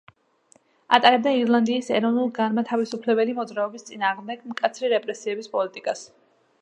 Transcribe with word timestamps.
ატარებდა 0.97 1.33
ირლანდიის 1.41 1.89
ეროვნულ-განმათავისუფლებელი 1.97 3.37
მოძრაობის 3.41 3.85
წინააღმდეგ 3.91 4.43
მკაცრი 4.55 4.91
რეპრესიების 4.95 5.53
პოლიტიკას. 5.57 6.03